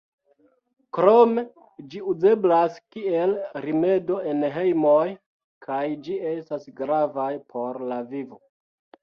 [0.97, 1.41] Krome
[1.91, 3.35] ĝi uzeblas kiel
[3.67, 5.05] rimedo en hejmoj
[5.69, 8.43] kaj ĝi estas gravaj por la vivo.